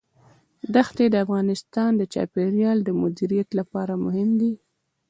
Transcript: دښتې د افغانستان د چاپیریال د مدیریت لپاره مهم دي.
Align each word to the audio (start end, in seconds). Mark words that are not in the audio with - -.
دښتې 0.75 1.05
د 1.11 1.15
افغانستان 1.25 1.91
د 1.97 2.01
چاپیریال 2.13 2.77
د 2.83 2.89
مدیریت 3.01 3.49
لپاره 3.59 3.93
مهم 4.05 4.29
دي. 4.39 4.53